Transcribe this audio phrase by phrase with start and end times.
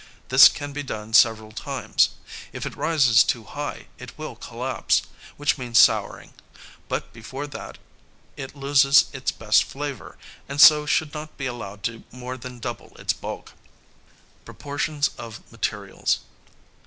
[0.29, 2.09] This can be done several times.
[2.51, 5.03] If it rises too high it will collapse,
[5.37, 6.33] which means souring,
[6.89, 7.77] but before that
[8.35, 10.17] it loses its best flavor,
[10.49, 13.49] and so should not be allowed to more than double its bulk.
[13.53, 16.17] [Sidenote: Proportions of materials.